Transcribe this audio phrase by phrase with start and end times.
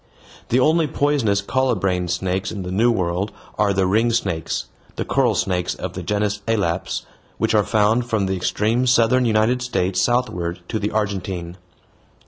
[0.49, 5.35] The only poisonous colubrine snakes in the New World are the ring snakes, the coral
[5.35, 7.05] snakes of the genus elaps,
[7.37, 11.55] which are found from the extreme southern United States southward to the Argentine.